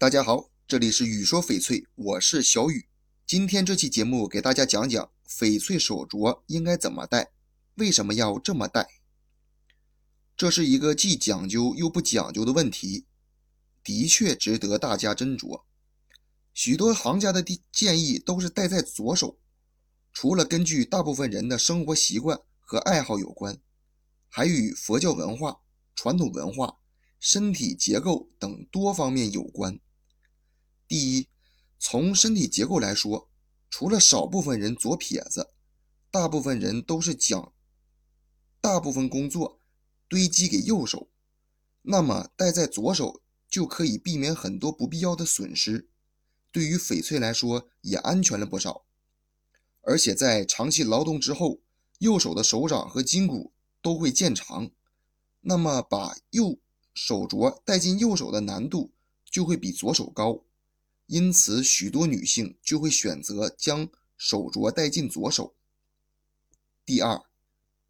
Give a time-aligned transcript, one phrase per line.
[0.00, 2.88] 大家好，这里是雨说翡翠，我是小雨。
[3.26, 7.32] 今天这期节目给大家讲讲翡翠手镯应该怎么戴，
[7.74, 8.88] 为什么要这么戴？
[10.38, 13.04] 这是一个既讲究又不讲究的问题，
[13.84, 15.64] 的确值得大家斟酌。
[16.54, 19.38] 许多行家的建议都是戴在左手，
[20.14, 23.60] 除了根据大部分人的生活习惯和爱好有关，
[24.30, 25.60] 还与佛教文化、
[25.94, 26.78] 传统文化、
[27.18, 29.78] 身体结构等多方面有关。
[30.90, 31.28] 第一，
[31.78, 33.30] 从身体结构来说，
[33.70, 35.50] 除了少部分人左撇子，
[36.10, 37.52] 大部分人都是将
[38.60, 39.60] 大部分工作
[40.08, 41.08] 堆积给右手，
[41.82, 45.88] 那么戴在左手就可以避免很多不必要的损失，
[46.50, 48.84] 对于翡翠来说也安全了不少。
[49.82, 51.60] 而且在长期劳动之后，
[52.00, 54.72] 右手的手掌和筋骨都会渐长，
[55.42, 56.58] 那么把右
[56.92, 58.92] 手镯戴进右手的难度
[59.24, 60.42] 就会比左手高。
[61.10, 65.56] 因此，许多女性就会选择将手镯戴进左手。
[66.84, 67.24] 第二，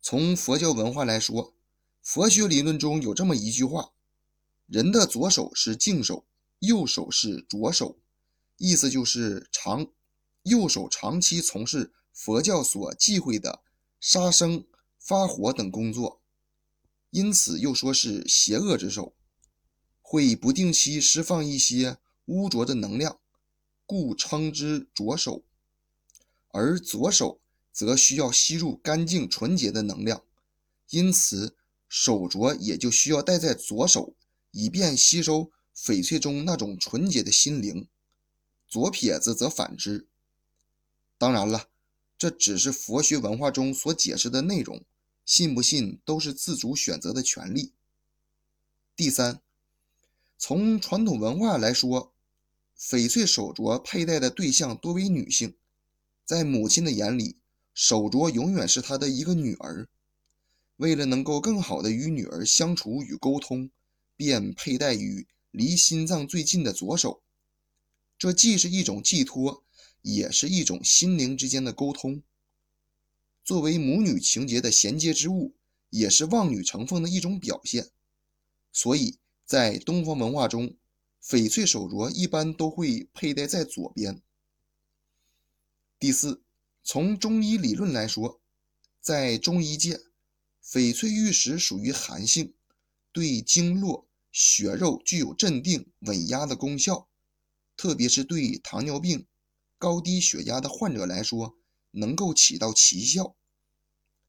[0.00, 1.54] 从佛教文化来说，
[2.00, 3.92] 佛学理论中有这么一句话
[4.66, 6.24] ：“人的左手是净手，
[6.60, 7.98] 右手是浊手。”
[8.56, 9.88] 意思就是长
[10.44, 13.62] 右手长期从事佛教所忌讳的
[14.00, 14.64] 杀生、
[14.98, 16.22] 发火等工作，
[17.10, 19.14] 因此又说是邪恶之手，
[20.00, 21.98] 会不定期释放一些。
[22.26, 23.18] 污浊的能量，
[23.86, 25.42] 故称之浊手；
[26.48, 27.40] 而左手
[27.72, 30.22] 则需要吸入干净纯洁的能量，
[30.90, 31.56] 因此
[31.88, 34.14] 手镯也就需要戴在左手，
[34.50, 37.88] 以便吸收翡翠中那种纯洁的心灵。
[38.68, 40.06] 左撇子则反之。
[41.18, 41.68] 当然了，
[42.16, 44.84] 这只是佛学文化中所解释的内容，
[45.24, 47.72] 信不信都是自主选择的权利。
[48.96, 49.42] 第三，
[50.44, 52.12] 从传统文化来说。
[52.76, 55.54] 翡翠手镯佩戴的对象多为女性，
[56.24, 57.36] 在母亲的眼里，
[57.72, 59.88] 手镯永远是她的一个女儿。
[60.78, 63.70] 为了能够更好的与女儿相处与沟通，
[64.16, 67.22] 便佩戴于离心脏最近的左手。
[68.18, 69.62] 这既是一种寄托，
[70.00, 72.20] 也是一种心灵之间的沟通。
[73.44, 75.54] 作为母女情结的衔接之物，
[75.90, 77.90] 也是望女成凤的一种表现。
[78.72, 79.18] 所以
[79.52, 80.78] 在东方文化中。
[81.22, 84.22] 翡翠手镯一般都会佩戴在左边。
[85.98, 86.42] 第四，
[86.82, 88.40] 从中医理论来说，
[88.98, 90.00] 在中医界，
[90.64, 92.54] 翡翠玉石属于寒性，
[93.12, 97.06] 对经络、血肉具有镇定、稳压的功效，
[97.76, 99.26] 特别是对糖尿病、
[99.76, 101.58] 高低血压的患者来说，
[101.90, 103.36] 能够起到奇效。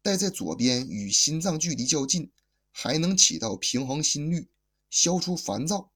[0.00, 2.30] 戴在左边与心脏距离较近，
[2.70, 4.46] 还能起到平衡心率、
[4.90, 5.90] 消除烦躁。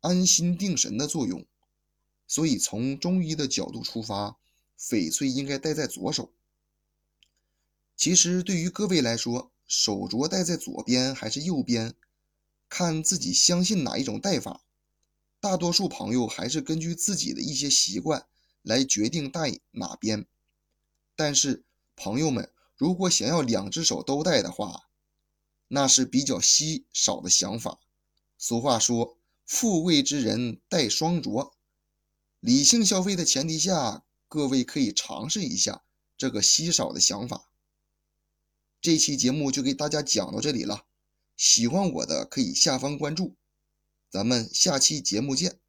[0.00, 1.46] 安心定神的作用，
[2.26, 4.36] 所以从中医的角度出发，
[4.76, 6.32] 翡翠应该戴在左手。
[7.94, 11.94] 其实对于各位来说，手镯戴在左边还是右边，
[12.68, 14.64] 看自己相信哪一种戴法。
[15.38, 18.26] 大多数朋友还是根据自己的一些习惯
[18.62, 20.26] 来决定戴哪边。
[21.14, 21.62] 但是
[21.94, 24.88] 朋友们如果想要两只手都戴的话，
[25.68, 27.78] 那是比较稀少的想法。
[28.42, 29.16] 俗话说。
[29.44, 31.52] 富贵之人戴双镯，
[32.40, 35.82] 理性消费的前提下，各位可以尝试一下
[36.16, 37.50] 这个稀少的想法。
[38.80, 40.86] 这期节目就给大家讲到这里了，
[41.36, 43.36] 喜欢我的可以下方关注，
[44.08, 45.61] 咱们下期节目见。